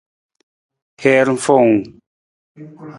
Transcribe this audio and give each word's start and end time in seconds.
Hiir 0.99 1.27
fowung. 1.45 1.75